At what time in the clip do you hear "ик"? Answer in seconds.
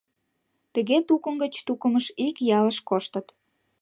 2.27-2.35